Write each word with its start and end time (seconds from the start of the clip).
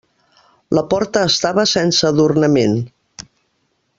La 0.77 0.83
porta 0.93 1.21
estava 1.33 1.67
sense 1.73 2.09
adornament. 2.11 2.75